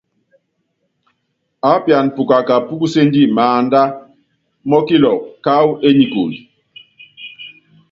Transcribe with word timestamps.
Aápiana 1.69 2.13
pukaka 2.15 2.55
púkuséndi 2.67 3.21
maánda 3.35 3.81
mɔkilɔkɔ 4.69 5.25
káwú 5.43 5.71
énikúlu. 5.87 6.37